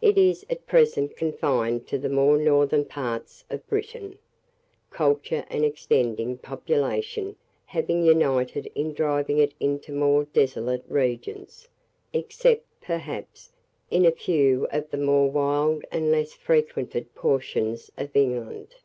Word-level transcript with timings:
It 0.00 0.16
is 0.16 0.46
at 0.48 0.68
present 0.68 1.16
confined 1.16 1.88
to 1.88 1.98
the 1.98 2.08
more 2.08 2.38
northern 2.38 2.84
parts 2.84 3.42
of 3.50 3.66
Britain, 3.66 4.20
culture 4.90 5.44
and 5.50 5.64
extending 5.64 6.38
population 6.38 7.34
having 7.66 8.06
united 8.06 8.70
in 8.76 8.92
driving 8.94 9.38
it 9.38 9.52
into 9.58 9.90
more 9.92 10.26
desolate 10.26 10.84
regions, 10.86 11.66
except, 12.12 12.66
perhaps, 12.80 13.50
in 13.90 14.06
a 14.06 14.12
few 14.12 14.68
of 14.70 14.88
the 14.90 14.96
more 14.96 15.28
wild 15.28 15.84
and 15.90 16.12
less 16.12 16.34
frequented 16.34 17.12
portions 17.16 17.90
of 17.98 18.14
England. 18.14 18.76